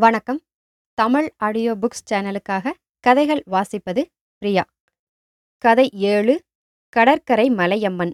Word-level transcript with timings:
வணக்கம். 0.00 0.42
Tamil 0.94 1.32
audio 1.36 1.74
books 1.74 2.04
சேனலுக்காக 2.10 2.70
கதைகள் 3.00 3.42
வாசிப்பது 3.50 4.04
பிரியா. 4.38 4.64
கதை 5.58 5.90
ஏழு 5.92 6.42
கடற்கரை 6.88 7.50
மலையம்மன். 7.50 8.12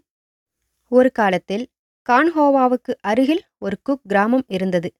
ஒரு 0.89 1.13
காலத்தில் 1.13 1.69
கான்ஹோவாவுக்கு 2.11 2.95
அருகில் 3.01 3.43
ஒரு 3.59 3.77
குக் 3.83 4.01
கிராமம் 4.09 4.45
இருந்தது. 4.49 4.95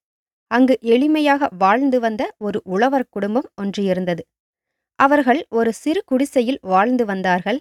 அங்கு 0.47 0.79
எளிமையாக 0.83 1.49
வாழ்ந்து 1.59 2.01
வந்த 2.01 2.35
ஒரு 2.39 2.61
உழவர் 2.65 3.09
குடும்பம் 3.09 3.51
ஒன்று 3.57 3.85
இருந்தது. 3.85 4.27
அவர்கள் 4.95 5.47
ஒரு 5.51 5.73
சிறு 5.73 6.05
குடிசையில் 6.05 6.59
வாழ்ந்து 6.63 7.05
வந்தார்கள். 7.05 7.61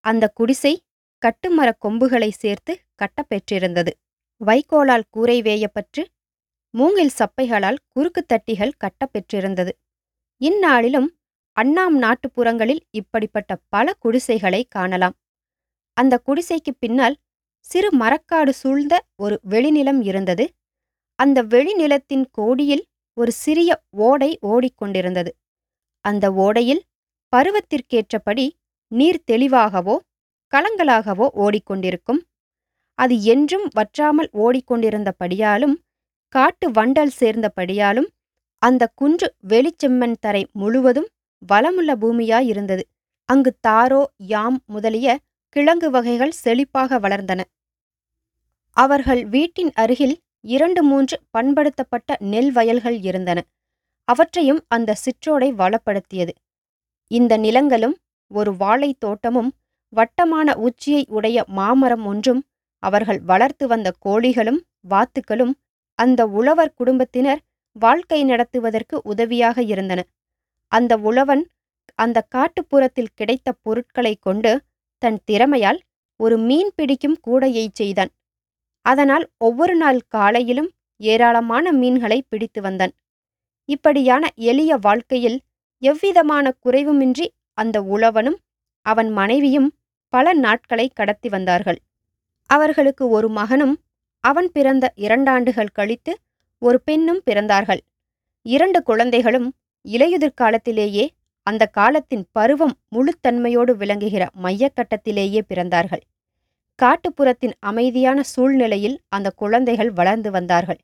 அந்த 0.00 0.28
குடிசை 0.34 0.82
கட்டுமரக் 1.22 1.78
கொம்புகளை 1.78 2.30
சேர்த்து 2.30 2.80
கட்டப்பெற்றிருந்தது. 2.98 3.90
வைக்கோலால் 4.36 5.10
கூரை 5.10 5.42
வேயப்பற்று 5.42 6.08
மூங்கில் 6.74 7.10
சப்பைகளால் 7.18 7.82
குறுக்குத் 7.88 8.28
தட்டிகள் 8.28 8.76
கட்டப்பெற்றிருந்தது. 8.78 9.72
இந்நாளிலும் 10.40 11.08
அண்ணாம் 11.56 11.96
நாட்டுப்புறங்களில் 12.02 12.80
இப்படிப்பட்ட 12.90 13.56
பல 13.68 13.94
குடிசைகளை 13.98 14.62
காணலாம். 14.68 15.16
அந்த 15.96 16.14
குடிசைக்குப் 16.26 16.80
பின்னால் 16.80 17.16
சிறு 17.66 17.90
மரக்காடு 17.98 18.52
சூழ்ந்த 18.52 18.94
ஒரு 19.16 19.40
வெளிநிலம் 19.50 20.00
இருந்தது. 20.02 20.44
அந்த 21.18 21.42
வெளிநிலத்தின் 21.44 22.24
கோடியில் 22.30 22.84
ஒரு 23.16 23.32
சிறிய 23.32 23.70
ஓடை 23.98 24.38
ஓடிக்கொண்டிருந்தது. 24.46 25.30
அந்த 26.04 26.30
ஓடையில் 26.44 26.82
பருவத்திற்கேற்றபடி 27.32 28.46
நீர் 28.92 29.24
தெளிவாகவோ 29.24 29.96
கலங்களாகவோ 30.52 31.26
ஓடிக்கொண்டிருக்கும். 31.36 32.20
அது 32.98 33.22
என்றும் 33.24 33.66
வற்றாமல் 33.72 34.30
ஓடிக்கொண்டிருந்தபடியாலும் 34.34 35.76
காட்டு 36.32 36.70
வண்டல் 36.70 37.10
சேர்ந்தபடியாலும் 37.20 38.06
அந்த 38.62 38.90
குன்று 38.94 39.34
வெளிச்செம்மண் 39.48 40.14
தரை 40.20 40.48
முழுவதும் 40.52 41.08
வளமுள்ள 41.52 41.96
பூமியாயிருந்தது 41.96 42.82
அங்கு 43.28 43.56
தாரோ 43.60 44.10
யாம் 44.16 44.62
முதலிய 44.66 45.18
கிழங்கு 45.48 45.90
வகைகள் 45.90 46.32
செழிப்பாக 46.44 46.98
வளர்ந்தன. 47.00 47.40
அவர்கள் 48.76 49.26
வீட்டின் 49.26 49.72
அருகில் 49.72 50.18
இரண்டு 50.40 50.82
மூன்று 50.82 51.20
பண்படுத்தப்பட்ட 51.38 52.16
நெல் 52.18 52.52
வயல்கள் 52.52 53.00
இருந்தன. 53.00 53.42
அவற்றையும் 54.04 54.64
அந்த 54.68 54.94
சிற்றோடை 54.94 55.50
வளப்படுத்தியது. 55.52 56.32
இந்த 57.10 57.36
நிலங்களும் 57.36 57.96
ஒரு 58.30 58.52
வாழைத் 58.52 59.00
தோட்டமும் 59.00 59.52
வட்டமான 59.88 60.56
உச்சியை 60.56 61.04
உடைய 61.08 61.44
மாமரம் 61.46 62.06
ஒன்றும் 62.06 62.42
அவர்கள் 62.82 63.20
வளர்த்து 63.20 63.66
வந்த 63.66 63.92
கோழிகளும் 64.04 64.60
வாத்துக்களும் 64.90 65.52
அந்த 66.02 66.26
உழவர் 66.26 66.74
குடும்பத்தினர் 66.74 67.40
வாழ்க்கை 67.72 68.24
நடத்துவதற்கு 68.24 69.00
உதவியாக 69.04 69.62
இருந்தன. 69.62 70.00
அந்த 70.72 70.96
உழவன் 70.96 71.42
அந்த 71.94 72.26
காட்டுப்புறத்தில் 72.34 73.12
கிடைத்த 73.14 73.54
பொருட்களைக் 73.62 74.22
கொண்டு 74.22 74.52
தன் 75.02 75.20
திறமையால் 75.30 75.80
ஒரு 76.16 76.38
மீன் 76.38 76.72
பிடிக்கும் 76.74 77.18
கூடையைச் 77.26 77.74
செய்தான். 77.74 78.08
அதனால் 78.86 79.30
ஒவ்வொரு 79.38 79.74
நாள் 79.74 80.00
காலையிலும் 80.08 80.70
ஏராளமான 81.00 81.72
மீன்களை 81.72 82.18
பிடித்து 82.28 82.60
வந்தான். 82.62 82.92
இப்படியான 83.68 84.28
எளிய 84.34 84.76
வாழ்க்கையில் 84.80 85.38
எவ்விதமான 85.82 86.54
குறைவுமின்றி 86.64 87.26
அந்த 87.54 87.82
உழவனும் 87.82 88.38
அவன் 88.86 89.10
மனைவியும் 89.10 89.68
பல 90.12 90.32
நாட்களை 90.34 90.86
கடத்தி 90.88 91.28
வந்தார்கள். 91.28 91.78
அவர்களுக்கு 92.50 93.08
ஒரு 93.08 93.28
மகனும் 93.28 93.74
அவன் 94.24 94.48
பிறந்த 94.52 94.92
இரண்டாண்டுகள் 94.94 95.72
கழித்து 95.72 96.12
ஒரு 96.58 96.80
பெண்ணும் 96.80 97.22
பிறந்தார்கள். 97.30 97.82
இரண்டு 98.42 98.82
குழந்தைகளும் 98.82 99.48
இலையுதிர் 99.84 100.34
காலத்திலேயே 100.34 101.04
அந்த 101.42 101.66
காலத்தின் 101.66 102.24
பருவம் 102.32 102.74
முழுத்தன்மையோடு 102.96 103.72
விளங்குகிற 103.76 104.28
மையக்கட்டத்திலேயே 104.42 105.40
பிறந்தார்கள். 105.48 106.02
காட்டுப்புறத்தின் 106.78 107.54
அமைதியான 107.60 108.22
சூழ்நிலையில் 108.22 108.96
அந்த 109.08 109.28
குழந்தைகள் 109.30 109.90
வளர்ந்து 109.90 110.30
வந்தார்கள். 110.30 110.80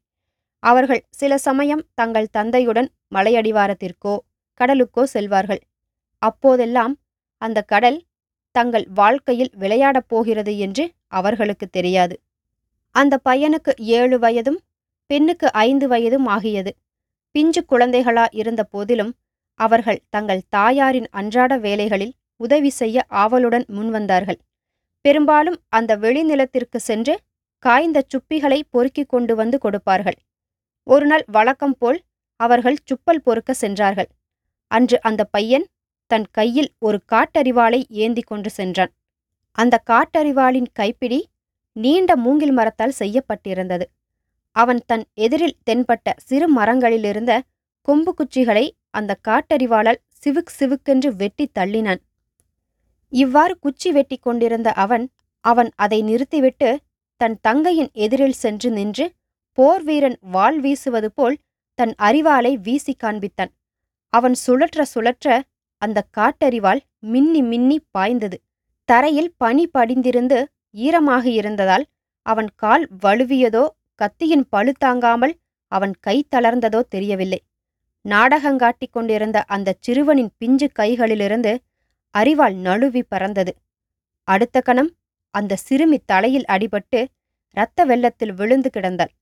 அவர்கள் 0.63 1.03
சில 1.11 1.33
சமயம் 1.39 1.87
தங்கள் 1.95 2.33
தந்தையுடன் 2.33 2.89
மலையடிவாரத்திற்கோ 3.15 4.15
கடலுக்கோ 4.61 5.03
செல்வார்கள். 5.15 5.63
அப்போதெல்லாம் 6.23 6.95
அந்த 7.43 7.63
கடல் 7.63 7.99
தங்கள் 8.55 8.87
வாழ்க்கையில் 8.95 9.53
விளையாடப் 9.55 10.09
போகிறது 10.09 10.59
என்று 10.59 10.85
அவர்களுக்கு 11.09 11.67
தெரியாது. 11.69 12.15
அந்த 12.95 13.15
பையனுக்கு 13.29 13.73
ஏழு 13.77 14.19
வயதும் 14.19 14.59
பெண்ணுக்கு 15.11 15.53
ஐந்து 15.53 15.87
வயதும் 15.89 16.27
ஆகியது. 16.27 16.73
பிஞ்சு 17.35 17.61
குழந்தைகளா 17.69 18.27
இருந்த 18.31 18.63
போதிலும் 18.65 19.13
அவர்கள் 19.61 20.01
தங்கள் 20.11 20.43
தாயாரின் 20.49 21.09
அன்றாட 21.11 21.53
வேலைகளில் 21.59 22.15
உதவி 22.37 22.71
செய்ய 22.71 23.05
ஆவலுடன் 23.09 23.65
முன்வந்தார்கள் 23.69 24.39
பெரும்பாலும் 25.05 25.59
அந்த 25.69 25.93
வெளிநிலத்திற்கு 25.97 26.79
சென்று 26.81 27.15
காய்ந்த 27.63 27.99
சுப்பிகளை 28.09 28.59
பொறுக்கிக் 28.71 29.09
கொண்டு 29.09 29.33
வந்து 29.37 29.59
கொடுப்பார்கள். 29.59 30.19
ஒருநாள் 30.87 31.25
வழக்கம் 31.27 31.77
போல் 31.79 31.99
அவர்கள் 32.41 32.79
சுப்பல் 32.85 33.23
பொறுக்க 33.23 33.53
சென்றார்கள். 33.55 34.09
அன்று 34.71 34.97
அந்த 35.03 35.23
பையன் 35.25 35.67
தன் 36.11 36.27
கையில் 36.31 36.71
ஒரு 36.79 36.99
காட்டறிவாளை 37.13 37.81
ஏந்தி 37.89 38.23
கொண்டு 38.23 38.51
சென்றான். 38.51 38.93
அந்த 39.59 39.83
காட்டறிவாளின் 39.91 40.71
கைப்பிடி 40.73 41.21
நீண்ட 41.77 42.17
மூங்கில் 42.17 42.53
மரத்தால் 42.53 42.99
செய்யப்பட்டிருந்தது. 42.99 43.85
அவன் 44.57 44.81
தன் 44.87 45.05
எதிரில் 45.15 45.59
தென்பட்ட 45.71 46.13
சிறு 46.19 46.47
மரங்களிலிருந்த 46.57 47.41
கொம்பு 47.81 48.15
குச்சிகளை 48.15 48.65
அந்த 48.91 49.17
காட்டறிவாளால் 49.29 50.01
சிவுக் 50.09 50.55
சிவுக்கென்று 50.59 51.11
வெட்டி 51.17 51.51
தள்ளினான். 51.59 52.01
இவ்வாறு 53.13 53.59
குச்சி 53.59 53.93
வெட்டி 53.93 54.17
கொண்டிருந்த 54.17 54.73
அவன் 54.73 55.05
அவன் 55.45 55.71
அதை 55.75 56.03
நிறுத்திவிட்டு 56.03 56.79
தன் 57.17 57.37
தங்கையின் 57.41 57.91
எதிரில் 57.93 58.41
சென்று 58.45 58.71
நின்று 58.71 59.07
போர் 59.59 59.83
வீரன் 59.83 60.19
வாள் 60.21 60.61
வீசுவது 60.61 61.09
போல் 61.15 61.37
தன் 61.75 61.95
அறிவாலை 61.99 62.53
வீசி 62.57 62.97
காண்பித்தான். 63.05 63.53
அவன் 64.13 64.37
சுழற்ற 64.47 64.85
சுழற்ற 64.95 65.41
அந்த 65.83 66.05
காட்டறிவால் 66.17 66.81
மின்னி 66.99 67.43
மின்னி 67.43 67.79
பாய்ந்தது. 67.91 68.37
தரையில் 68.85 69.33
பனி 69.37 69.71
படிந்திருந்து 69.79 70.39
ஈரமாக 70.75 71.25
இருந்ததால் 71.31 71.85
அவன் 72.27 72.51
கால் 72.55 72.85
வலுவியதோ 73.03 73.65
கத்தியின் 73.95 74.47
பழு 74.49 74.73
தாங்காமல் 74.79 75.35
அவன் 75.73 75.95
கை 76.01 76.17
தளர்ந்ததோ 76.31 76.81
தெரியவில்லை. 76.89 77.41
நாடகங்காட்டிக் 78.05 78.93
கொண்டிருந்த 78.93 79.39
அந்த 79.45 79.75
சிறுவனின் 79.81 80.31
பிஞ்சு 80.39 80.69
கைகளிலிருந்து 80.79 81.53
அறிவால் 82.15 82.57
நழுவி 82.57 83.03
பறந்தது. 83.03 83.53
அடுத்த 84.29 84.61
கணம் 84.61 84.91
அந்த 85.35 85.57
சிறுமி 85.57 85.99
தலையில் 86.05 86.47
அடிபட்டு 86.49 87.01
இரத்த 87.57 87.85
வெள்ளத்தில் 87.85 88.33
விழுந்து 88.33 88.71
கிடந்தாள். 88.77 89.13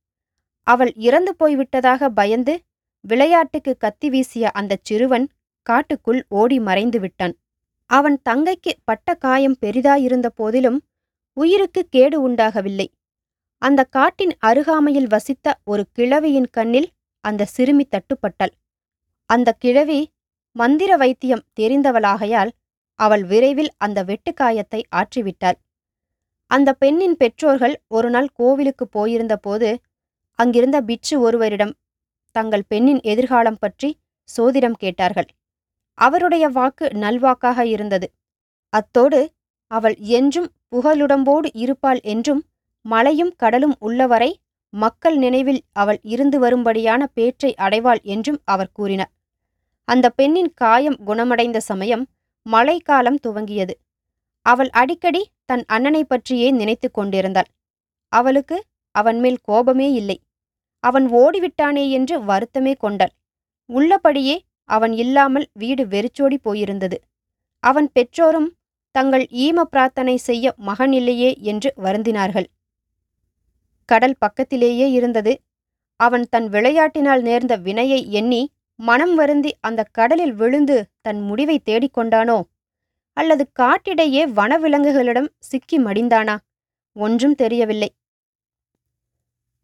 அவள் 0.67 0.93
இறந்து 0.97 1.33
போய்விட்டதாக 1.39 2.09
பயந்து 2.09 2.55
விளையாட்டுக்கு 3.01 3.77
கத்தி 3.77 4.09
வீசிய 4.11 4.51
அந்தச் 4.51 4.85
சிறுவன் 4.85 5.27
காட்டுக்குள் 5.63 6.21
ஓடி 6.29 6.59
மறைந்து 6.61 7.01
விட்டான். 7.01 7.35
அவன் 7.91 8.19
தங்கைக்கு 8.29 8.73
பட்ட 8.85 9.15
காயம் 9.15 9.57
பெரிதாயிருந்த 9.61 10.29
போதிலும் 10.35 10.79
உயிருக்கு 11.37 11.83
கேடு 11.89 12.19
உண்டாகவில்லை. 12.21 12.87
அந்த 13.63 13.81
காட்டின் 13.97 14.35
அருகாமையில் 14.41 15.09
வசித்த 15.09 15.55
ஒரு 15.65 15.83
கிழவியின் 15.93 16.51
கண்ணில் 16.51 16.89
அந்த 17.25 17.49
சிறுமி 17.55 17.85
தட்டுப்பட்டாள். 17.91 18.53
அந்த 19.31 19.49
கிழவி 19.59 20.01
மந்திர 20.57 20.91
வைத்தியம் 20.97 21.47
தெரிந்தவளாகையால் 21.61 22.53
அவள் 23.01 23.25
விரைவில் 23.25 23.73
அந்த 23.77 23.99
வெட்டுக்காயத்தை 24.05 24.81
ஆற்றிவிட்டாள். 24.97 25.59
அந்த 26.51 26.69
பெண்ணின் 26.73 27.17
பெற்றோர்கள் 27.17 27.75
ஒருநாள் 27.89 28.29
கோவிலுக்கு 28.33 28.85
போயிருந்த 28.89 29.35
போது 29.37 29.71
அங்கிருந்த 30.39 30.79
பிட்சு 30.81 31.17
ஒருவரிடம் 31.21 31.75
தங்கள் 32.37 32.69
பெண்ணின் 32.69 33.01
எதிர்காலம் 33.03 33.59
பற்றி 33.59 33.91
சோதிடம் 34.29 34.79
கேட்டார்கள். 34.79 35.29
அவருடைய 35.99 36.45
வாக்கு 36.49 36.87
நல்வாக்காக 36.95 37.61
இருந்தது. 37.67 38.07
அத்தோடு 38.73 39.21
அவள் 39.71 39.97
என்றும் 40.19 40.49
புகழுடம்போடு 40.73 41.49
இருப்பாள் 41.55 42.01
என்றும் 42.05 42.43
மலையும் 42.85 43.33
கடலும் 43.37 43.77
உள்ளவரை 43.79 44.31
மக்கள் 44.71 45.17
நினைவில் 45.17 45.61
அவள் 45.73 45.99
இருந்து 46.05 46.39
வரும்படியான 46.39 47.03
பேற்றை 47.15 47.51
அடைவாள் 47.57 48.01
என்றும் 48.05 48.41
அவர் 48.45 48.73
கூறினார். 48.73 49.13
அந்த 49.89 50.07
பெண்ணின் 50.11 50.53
காயம் 50.55 50.99
குணமடைந்த 51.05 51.59
சமயம் 51.61 52.05
மழைக்காலம் 52.47 53.19
துவங்கியது. 53.27 53.75
அவள் 54.47 54.71
அடிக்கடி 54.71 55.23
தன் 55.45 55.65
அண்ணனை 55.67 56.03
பற்றியே 56.05 56.49
நினைத்து 56.51 56.89
கொண்டிருந்தாள். 56.91 57.49
அவளுக்கு 58.13 58.57
அவன் 58.95 59.19
மேல் 59.21 59.39
கோபமே 59.43 59.89
இல்லை. 59.93 60.19
அவன் 60.85 61.07
ஓடிவிட்டானே 61.13 61.85
என்று 61.91 62.17
வருத்தமே 62.25 62.75
கொண்டாள். 62.75 63.13
உள்ளபடியே 63.71 64.37
அவன் 64.65 64.93
இல்லாமல் 64.93 65.47
வீடு 65.53 65.83
வெறிச்சோடி 65.87 66.39
போயிருந்தது. 66.45 66.97
அவன் 67.63 67.89
பெற்றோரும் 67.93 68.49
தங்கள் 68.97 69.25
ஈம 69.45 69.63
பிரார்த்தனை 69.63 70.17
செய்ய 70.17 70.53
மகன் 70.57 70.93
இல்லையே 70.93 71.31
என்று 71.43 71.73
வருந்தினார்கள். 71.85 72.47
கடல் 73.89 74.17
பக்கத்திலேயே 74.19 74.87
இருந்தது. 74.91 75.33
அவன் 75.97 76.25
தன் 76.29 76.49
விளையாட்டினால் 76.49 77.23
நேர்ந்த 77.23 77.55
வினையை 77.57 78.01
எண்ணி 78.11 78.43
மனம் 78.79 79.15
வருந்தி 79.15 79.51
அந்த 79.61 79.81
கடலில் 79.93 80.35
விழுந்து 80.35 80.77
தன் 81.01 81.21
முடிவை 81.21 81.57
தேடிக்கொண்டானோ 81.65 82.39
அல்லது 83.17 83.45
காட்டிடையே 83.59 84.23
வனவிலங்குகளிடம் 84.39 85.29
சிக்கி 85.39 85.79
மடிந்தானா? 85.79 86.35
ஒன்றும் 86.97 87.35
தெரியவில்லை. 87.35 87.91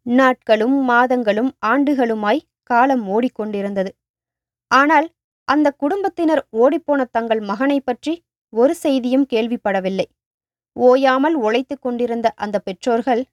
நாட்களும் 0.05 0.77
மாதங்களும் 0.89 1.51
ஆண்டுகளுமாய் 1.65 2.47
காலம் 2.63 3.03
ஓடிக்கொண்டிருந்தது. 3.07 3.91
ஆனால் 4.71 5.07
அந்த 5.47 5.67
குடும்பத்தினர் 5.81 6.41
ஓடிப்போன 6.63 7.01
தங்கள் 7.11 7.41
மகனை 7.41 7.79
பற்றி 7.79 8.13
ஒரு 8.53 8.73
செய்தியும் 8.75 9.25
கேள்விப்படவில்லை. 9.25 10.05
ஓயாமல் 10.75 11.35
உழைத்து 11.35 11.75
கொண்டிருந்த 11.79 12.27
அந்த 12.35 12.59
பெற்றோர்கள் 12.59 13.23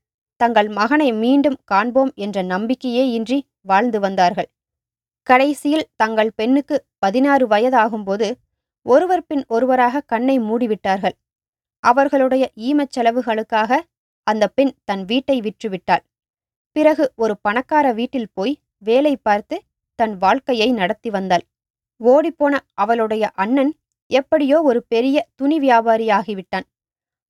தங்கள் 0.41 0.69
மகனை 0.69 1.13
மீண்டும் 1.13 1.59
காண்போம் 1.65 2.13
என்ற 2.15 2.43
நம்பிக்கையே 2.43 3.05
இன்றி 3.11 3.39
வாழ்ந்து 3.61 3.99
வந்தார்கள். 4.01 4.49
கடைசியில் 5.27 5.89
தங்கள் 5.97 6.31
பெண்ணுக்கு 6.35 6.77
பதினாறு 6.99 7.45
வயதாகும்போது 7.47 8.29
ஒருவர் 8.87 9.25
பின் 9.27 9.45
ஒருவராக 9.49 10.01
கண்ணை 10.01 10.37
மூடிவிட்டார்கள். 10.41 11.17
அவர்களுடைய 11.85 12.45
ஈமச் 12.69 12.95
செலவுகளுக்காக 12.97 13.81
அந்த 14.27 14.45
பெண் 14.49 14.73
தன் 14.85 15.05
வீட்டை 15.05 15.37
விற்றுவிட்டாள். 15.41 16.05
பிறகு 16.77 17.05
ஒரு 17.17 17.35
பணக்கார 17.43 17.87
வீட்டில் 17.93 18.33
போய் 18.35 18.55
வேலை 18.79 19.15
பார்த்து 19.17 19.57
தன் 19.99 20.15
வாழ்க்கையை 20.17 20.69
நடத்தி 20.73 21.11
வந்தாள். 21.11 21.45
ஓடிப்போன 22.01 22.55
அவளுடைய 22.75 23.25
அண்ணன் 23.35 23.73
எப்படியோ 24.11 24.63
ஒரு 24.63 24.81
பெரிய 24.89 25.17
துணி 25.35 25.57
வியாபாரியாகிவிட்டான். 25.59 26.67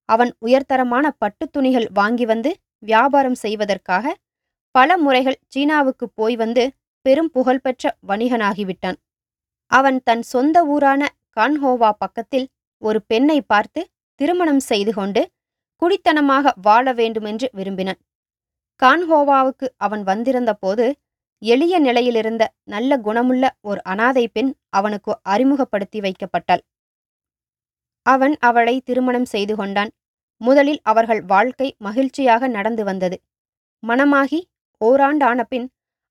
அவன் 0.09 0.31
உயர்தரமான 0.45 1.05
பட்டுத் 1.17 1.51
துணிகள் 1.51 1.87
வாங்கி 1.93 2.25
வந்து 2.25 2.51
வியாபாரம் 2.83 3.35
செய்வதற்காக 3.35 4.05
பல 4.75 4.97
முறைகள் 4.97 5.41
சீனாவுக்கு 5.47 6.05
போய் 6.15 6.35
வந்து 6.35 6.63
பெரும் 7.05 7.31
புகழ்பெற்ற 7.31 7.97
வணிகனாகிவிட்டான். 8.07 8.97
அவன் 9.71 9.99
தன் 10.03 10.21
சொந்த 10.21 10.57
ஊரான 10.65 11.01
கான்ஹோவா 11.39 11.91
பக்கத்தில் 11.97 12.47
ஒரு 12.81 12.99
பெண்ணை 13.01 13.41
பார்த்து 13.41 13.81
திருமணம் 14.19 14.63
செய்து 14.69 14.93
கொண்டு 14.93 15.21
குடித்தனமாக 15.81 16.53
வாழ 16.61 16.93
வேண்டுமென்று 16.93 17.47
விரும்பினான். 17.53 17.99
கான்ஹோவாவுக்கு 18.79 19.67
அவன் 19.77 20.03
வந்திருந்த 20.03 20.51
போது 20.53 20.85
எளிய 21.41 21.75
நிலையிலிருந்த 21.79 22.43
நல்ல 22.63 22.97
குணமுள்ள 22.97 23.45
ஒரு 23.61 23.81
அனாதை 23.83 24.25
பெண் 24.27 24.51
அவனுக்கு 24.69 25.11
அறிமுகப்படுத்தி 25.23 25.99
வைக்கப்பட்டாள். 25.99 26.63
அவன் 28.05 28.35
அவளை 28.39 28.75
திருமணம் 28.81 29.25
செய்து 29.25 29.55
கொண்டான். 29.55 29.91
முதலில் 30.41 30.81
அவர்கள் 30.81 31.21
வாழ்க்கை 31.23 31.67
மகிழ்ச்சியாக 31.77 32.47
நடந்து 32.47 32.83
வந்தது. 32.83 33.17
மணமாகி 33.83 34.39
ஓராண்டான 34.81 35.39
பின் 35.43 35.67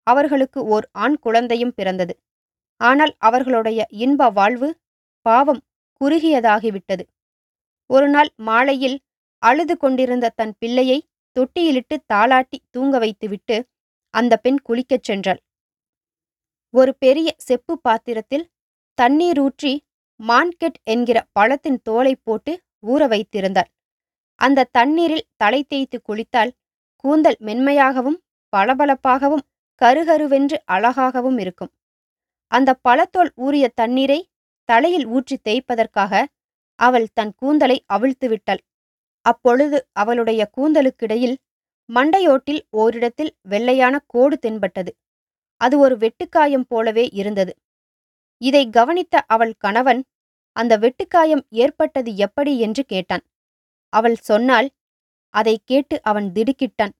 அவர்களுக்கு 0.06 0.60
ஓர் 0.64 0.86
ஆண் 0.92 1.18
குழந்தையும் 1.18 1.74
பிறந்தது. 1.74 2.14
ஆனால் 2.80 3.12
அவர்களுடைய 3.18 3.80
இன்ப 4.04 4.30
வாழ்வு 4.30 4.68
பாவம் 5.26 5.62
குறுகியதாகிவிட்டது. 6.00 7.04
ஒருநாள் 7.90 8.30
மாலையில் 8.40 8.98
அழுது 9.42 9.74
கொண்டிருந்த 9.76 10.32
தன் 10.36 10.54
பிள்ளையை 10.58 10.98
தொட்டியிலிட்டு 11.36 11.96
தாளாட்டி 12.12 12.58
தூங்க 12.70 12.94
வைத்துவிட்டு 12.98 13.56
அந்த 14.14 14.32
பெண் 14.36 14.60
குளிக்கச் 14.68 15.06
சென்றாள். 15.08 15.40
ஒரு 16.74 16.92
பெரிய 16.94 17.28
செப்பு 17.36 17.74
பாத்திரத்தில் 17.78 18.46
தண்ணீர் 18.98 19.40
ஊற்றி 19.40 19.72
மான்கெட் 20.20 20.78
என்கிற 20.84 21.18
பழத்தின் 21.32 21.80
தோலை 21.82 22.14
போட்டு 22.22 22.52
ஊற 22.86 23.02
வைத்திருந்தாள் 23.08 23.70
அந்த 24.40 24.68
தண்ணீரில் 24.72 25.28
தலை 25.36 25.60
தேய்த்து 25.64 25.98
குளித்தால் 26.02 26.52
கூந்தல் 27.04 27.38
மென்மையாகவும் 27.40 28.18
பளபளப்பாகவும் 28.52 29.44
கருகருவென்று 29.80 30.56
அழகாகவும் 30.64 31.38
இருக்கும். 31.38 31.70
அந்த 32.52 32.70
பழத்தோல் 32.88 33.30
ஊறிய 33.36 33.66
தண்ணீரை 33.74 34.18
தலையில் 34.68 35.06
ஊற்றி 35.06 35.36
தேய்ப்பதற்காக 35.48 36.12
அவள் 36.78 37.06
தன் 37.14 37.32
கூந்தலை 37.34 37.76
அவிழ்த்து 37.86 38.26
விட்டாள். 38.28 38.60
அப்பொழுது 39.26 39.78
அவளுடைய 39.92 40.42
கூந்தலுக்கிடையில் 40.56 41.36
மண்டையோட்டில் 41.88 42.62
ஓரிடத்தில் 42.70 43.32
வெள்ளையான 43.48 43.94
கோடு 44.06 44.36
தென்பட்டது. 44.38 44.92
அது 45.60 45.78
ஒரு 45.78 45.96
வெட்டுக்காயம் 45.96 46.66
போலவே 46.68 47.04
இருந்தது. 47.12 47.52
இதை 48.40 48.62
கவனித்த 48.70 49.14
அவள் 49.26 49.54
கணவன் 49.58 50.00
அந்த 50.56 50.74
வெட்டுக்காயம் 50.78 51.44
ஏற்பட்டது 51.62 52.10
எப்படி? 52.16 52.52
என்று 52.58 52.82
கேட்டான். 52.84 53.24
அவள் 53.92 54.16
சொன்னால் 54.20 54.68
அதை 55.34 55.54
கேட்டு 55.64 55.96
அவன் 56.02 56.28
திடுக்கிட்டான். 56.32 56.94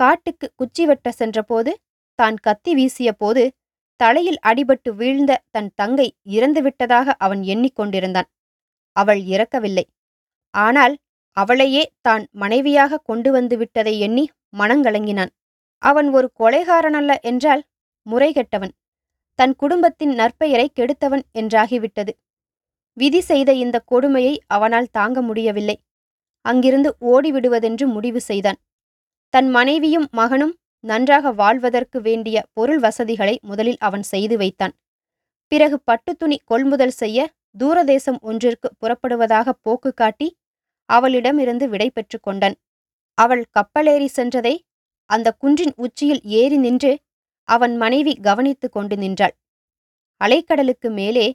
காட்டுக்கு 0.00 0.46
குச்சி 0.56 0.84
வெட்ட 0.86 1.08
சென்றபோது 1.12 1.72
தான் 2.18 2.36
கத்தி 2.36 2.72
வீசிய 2.74 3.10
போது 3.12 3.42
தலையில் 4.00 4.40
அடிபட்டு 4.42 4.90
வீழ்ந்த 4.94 5.32
தன் 5.50 5.70
தங்கை 5.74 6.06
இறந்துவிட்டதாக 6.26 7.08
அவன் 7.18 7.42
எண்ணிக்கொண்டிருந்தான் 7.42 8.28
அவள் 8.96 9.20
இறக்கவில்லை. 9.24 9.84
ஆனால் 10.54 10.94
அவளையே 11.36 11.84
தான் 12.00 12.24
மனைவியாக 12.32 13.00
கொண்டு 13.00 13.30
வந்து 13.30 13.54
விட்டதை 13.56 13.94
எண்ணி 13.98 14.24
மனங்கலங்கினான். 14.58 15.32
அவன் 15.82 16.08
ஒரு 16.10 16.28
கொலைகாரனல்ல 16.40 17.12
என்றால் 17.22 17.62
முறைகெட்டவன் 18.06 18.74
தன் 19.38 19.54
குடும்பத்தின் 19.56 20.12
நற்பெயரை 20.14 20.66
கெடுத்தவன் 20.78 21.24
என்றாகிவிட்டது. 21.34 22.12
விதி 22.96 23.20
செய்த 23.20 23.50
இந்த 23.54 23.76
கொடுமையை 23.80 24.34
அவனால் 24.46 24.92
தாங்க 24.92 25.18
முடியவில்லை. 25.22 25.76
அங்கிருந்து 26.44 26.90
ஓடிவிடுவதென்று 27.12 27.86
முடிவு 27.86 28.20
செய்தான். 28.20 28.58
தன் 29.34 29.48
மனைவியும் 29.50 30.08
மகனும் 30.10 30.54
நன்றாக 30.84 31.32
வாழ்வதற்கு 31.32 31.98
வேண்டிய 32.00 32.36
பொருள் 32.52 32.78
வசதிகளை 32.78 33.34
முதலில் 33.42 33.78
அவன் 33.78 34.02
செய்து 34.02 34.36
வைத்தான். 34.36 34.74
பிறகு 35.52 35.76
பட்டுத்துணி 35.90 36.36
கொள்முதல் 36.44 36.96
செய்ய 37.02 37.18
தூரதேசம் 37.58 38.18
ஒன்றிற்கு 38.20 38.68
புறப்படுவதாக 38.80 39.48
போக்கு 39.62 39.90
காட்டி 39.94 40.28
அவளிடமிருந்து 40.88 41.66
விடை 41.68 41.88
பெற்று 41.90 42.18
கொண்டான். 42.20 42.56
அவள் 43.18 43.44
கப்பலேறி 43.56 44.08
சென்றதை 44.16 44.54
அந்த 45.10 45.28
குன்றின் 45.38 45.74
உச்சியில் 45.76 46.22
ஏறி 46.40 46.56
நின்று 46.56 46.92
அவன் 47.44 47.76
மனைவி 47.76 48.14
கவனித்துக் 48.14 48.72
கொண்டு 48.72 48.96
நின்றாள். 48.96 49.34
அலைக்கடலுக்கு 50.20 50.90
மேலே 50.90 51.34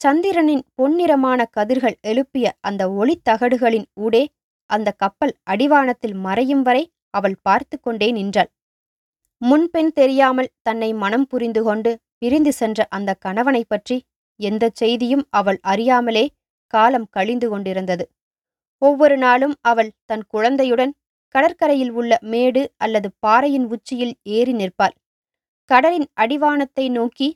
சந்திரனின் 0.00 0.62
பொன்னிறமான 0.76 1.44
கதிர்கள் 1.50 1.96
எழுப்பிய 2.00 2.54
அந்த 2.60 2.88
ஒளித்தகடுகளின் 2.88 3.84
ஊடே 3.94 4.28
அந்த 4.70 4.92
கப்பல் 4.92 5.34
அடிவானத்தில் 5.50 6.14
மறையும் 6.14 6.62
வரை 6.62 6.92
அவள் 7.10 7.36
பார்த்து 7.42 7.80
கொண்டே 7.80 8.10
நின்றாள். 8.10 8.50
முன்பெண் 9.42 9.92
தெரியாமல் 9.92 10.50
தன்னை 10.62 10.92
மனம் 10.92 11.26
புரிந்து 11.26 11.62
கொண்டு 11.62 11.98
பிரிந்து 12.18 12.52
சென்ற 12.52 12.86
அந்த 12.90 13.14
கணவனைப் 13.14 13.68
பற்றி 13.68 13.96
எந்தச் 14.40 14.74
செய்தியும் 14.74 15.26
அவள் 15.30 15.58
அறியாமலே 15.62 16.24
காலம் 16.66 17.08
கழிந்து 17.10 17.48
கொண்டிருந்தது. 17.48 18.10
ஒவ்வொரு 18.82 19.16
நாளும் 19.16 19.54
அவள் 19.60 19.90
தன் 20.04 20.24
குழந்தையுடன் 20.26 20.94
கடற்கரையில் 21.28 21.90
உள்ள 21.90 22.18
மேடு 22.20 22.72
அல்லது 22.76 23.08
பாறையின் 23.18 23.64
உச்சியில் 23.64 24.14
ஏறி 24.22 24.52
நிற்பாள். 24.52 24.94
கடலின் 25.70 26.08
அடிவானத்தை 26.14 26.86
நோக்கி 26.88 27.28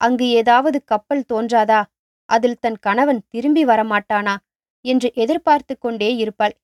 அங்கு 0.00 0.26
ஏதாவது 0.30 0.78
கப்பல் 0.84 1.24
தோன்றாதா? 1.32 1.80
அதில் 2.28 2.60
தன் 2.60 2.78
கணவன் 2.78 3.20
திரும்பி 3.28 3.62
வரமாட்டானா? 3.64 4.34
என்று 4.84 5.08
எதிர்பார்த்து 5.14 5.74
கொண்டே 5.78 6.10
இருப்பாள். 6.16 6.54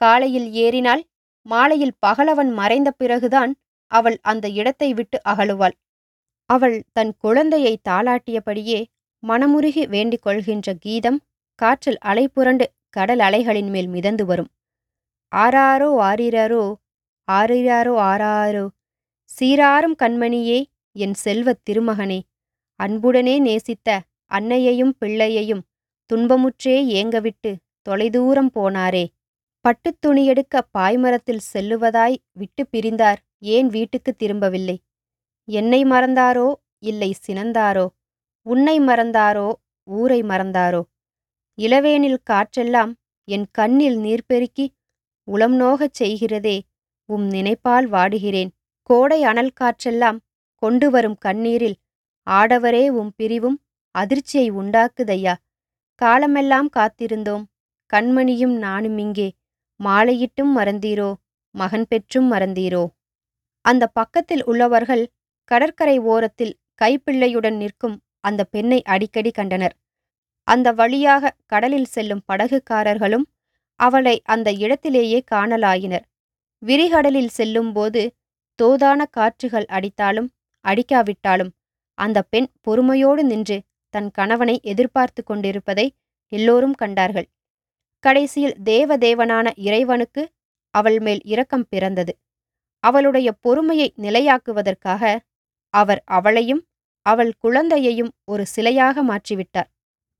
காலையில் 0.00 0.48
ஏறினால் 0.64 1.02
மாலையில் 1.46 1.98
பகலவன் 2.06 2.50
மறைந்த 2.52 2.88
பிறகுதான் 2.90 3.52
அவள் 3.90 4.16
அந்த 4.22 4.46
இடத்தை 4.50 4.90
விட்டு 4.94 5.18
அகலுவாள். 5.22 5.74
அவள் 6.50 6.76
தன் 6.92 7.12
குழந்தையை 7.18 7.74
தாளாட்டியபடியே 7.88 8.80
மனமுருகி 9.22 9.82
வேண்டிக் 9.86 10.22
கொள்கின்ற 10.22 10.74
கீதம் 10.74 11.18
காற்றில் 11.58 12.00
அலை 12.00 12.24
புரண்டு 12.28 12.66
கடல் 12.90 13.18
அலைகளின் 13.18 13.70
மேல் 13.70 13.88
மிதந்து 13.88 14.24
வரும். 14.26 14.50
ஆராரோ 15.32 15.90
ஆரிராரோ 16.08 16.64
ஆரிராரோ 17.28 17.94
ஆராரோ 18.10 18.64
சீராரும் 19.30 19.96
கண்மணியே 20.02 20.58
என் 20.96 21.14
செல்வத் 21.14 21.62
திருமகனே 21.70 22.20
அன்புடனே 22.80 23.34
நேசித்த 23.38 23.88
அன்னையையும் 24.30 24.92
பிள்ளையையும் 24.98 25.62
துன்பமுற்றே 26.10 26.76
ஏங்கவிட்டு 26.90 27.50
தொலைதூரம் 27.82 28.50
போனாரே. 28.54 29.04
பட்டுத் 29.64 30.00
துணியெடுக்க 30.06 30.62
பாய்மரத்தில் 30.78 31.46
செல்லுவதாய் 31.52 32.16
விட்டு 32.32 32.62
பிரிந்தார் 32.66 33.20
ஏன் 33.38 33.68
வீட்டுக்கு 33.68 34.12
திரும்பவில்லை? 34.16 34.76
என்னை 35.48 35.80
மறந்தாரோ 35.84 36.48
இல்லை 36.82 37.10
சினந்தாரோ? 37.26 37.86
உன்னை 38.46 38.80
மறந்தாரோ 38.80 39.48
ஊரை 39.88 40.20
மறந்தாரோ? 40.22 40.82
இளவேனில் 41.58 42.20
காற்றெல்லாம் 42.30 42.92
என் 43.28 43.46
கண்ணில் 43.52 43.98
நீர் 43.98 44.26
பெருக்கி 44.26 44.66
உளம் 45.28 45.54
நோகச் 45.54 46.02
செய்கிறதே 46.02 46.56
உம் 47.08 47.26
நினைப்பால் 47.26 47.90
வாடுகிறேன். 47.90 48.50
கோடை 48.90 49.24
அனல் 49.24 49.52
காற்றெல்லாம் 49.60 50.16
கொண்டு 50.54 50.90
வரும் 50.90 51.18
கண்ணீரில் 51.24 51.76
ஆடவரே 52.26 52.88
உம் 52.88 53.12
பிரிவும் 53.16 53.58
அதிர்ச்சியை 53.94 54.50
உண்டாக்குதையா. 54.50 55.34
காலமெல்லாம் 55.94 56.68
காத்திருந்தோம். 56.76 57.44
கண்மணியும் 57.92 58.56
நானும் 58.58 58.98
இங்கே. 58.98 59.28
மாலையிட்டும் 59.80 60.52
மறந்தீரோ? 60.56 61.14
மகன் 61.54 61.86
பெற்றும் 61.88 62.32
மறந்தீரோ? 62.32 62.86
அந்த 63.64 63.86
பக்கத்தில் 63.86 64.44
உள்ளவர்கள் 64.44 65.12
கடற்கரை 65.44 65.98
ஓரத்தில் 65.98 66.58
கைப்பிள்ளையுடன் 66.82 67.56
நிற்கும் 67.56 67.96
அந்த 68.20 68.44
பெண்ணை 68.44 68.82
அடிக்கடி 68.82 69.30
கண்டனர். 69.30 69.74
அந்த 70.42 70.72
வழியாக 70.72 71.34
கடலில் 71.46 71.84
செல்லும் 71.84 72.24
படகுக்காரர்களும் 72.32 73.26
அவளை 73.80 74.22
அந்த 74.24 74.52
இடத்திலேயே 74.52 75.24
காணலாயினர். 75.30 76.06
விரிகடலில் 76.62 77.36
செல்லும்போது 77.38 78.02
தோதான 78.60 79.00
காற்றுகள் 79.10 79.66
அடித்தாலும் 79.68 80.28
அடிக்காவிட்டாலும் 80.64 81.52
அந்த 81.98 82.18
பெண் 82.22 82.48
பொறுமையோடு 82.60 83.22
நின்று 83.24 83.58
தன் 83.94 84.10
கணவனை 84.10 84.56
எதிர்பார்த்து 84.62 85.20
கொண்டிருப்பதை 85.24 85.86
எல்லோரும் 86.32 86.74
கண்டார்கள். 86.74 87.28
கடைசியில் 88.04 88.56
தேவதேவனான 88.64 89.46
இறைவனுக்கு 89.58 90.22
அவள் 90.74 90.98
மேல் 90.98 91.22
இரக்கம் 91.24 91.66
பிறந்தது. 91.68 92.12
அவளுடைய 92.84 93.28
பொறுமையை 93.40 93.88
நிலையாக்குவதற்காக 93.96 95.02
அவர் 95.74 96.00
அவளையும் 96.08 96.62
அவள் 97.06 97.32
குழந்தையையும் 97.38 98.12
ஒரு 98.24 98.44
சிலையாக 98.54 99.02
மாற்றிவிட்டார். 99.02 99.68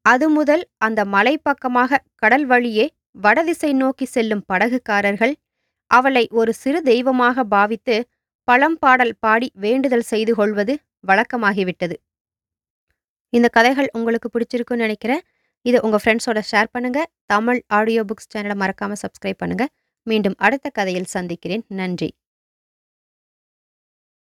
அது 0.04 0.26
முதல் 0.28 0.62
அந்த 0.78 1.00
மலை 1.04 1.34
பக்கமாக 1.38 2.00
கடல் 2.14 2.46
வழியே 2.46 2.86
வடதிசை 3.18 3.70
நோக்கி 3.72 4.06
செல்லும் 4.06 4.46
படகுக்காரர்கள் 4.52 5.34
அவளை 5.90 6.24
ஒரு 6.30 6.52
சிறு 6.52 6.80
தெய்வமாக 6.82 7.44
பாவித்து 7.44 7.96
பழம்பாடல் 8.48 9.14
பாடி 9.24 9.52
வேண்டுதல் 9.54 10.06
செய்து 10.12 10.34
கொள்வது 10.34 10.74
வழக்கமாகிவிட்டது. 11.08 11.96
இந்த 13.32 13.48
கதைகள் 13.48 13.88
உங்களுக்கு 13.92 14.28
பிடிச்சிருக்குன்னு 14.34 14.84
நினைக்கிறேன். 14.86 15.22
இதை 15.62 15.80
உங்கள் 15.80 16.02
ஃப்ரெண்ட்ஸோட 16.04 16.40
ஷேர் 16.50 16.72
பண்ணுங்கள் 16.78 17.08
தமிழ் 17.26 17.60
ஆடியோ 17.78 18.02
புக்ஸ் 18.10 18.30
சேனலை 18.34 18.54
மறக்காமல் 18.54 19.02
சப்ஸ்கிரைப் 19.04 19.40
பண்ணுங்கள் 19.42 19.72
மீண்டும் 20.06 20.36
அடுத்த 20.38 20.66
கதையில் 20.70 21.12
சந்திக்கிறேன். 21.16 21.64
நன்றி. 21.80 22.10